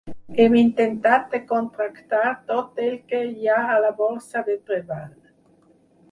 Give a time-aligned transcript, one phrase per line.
[0.43, 5.13] Hem intentat de contractar tot el que hi ha a la borsa de treball.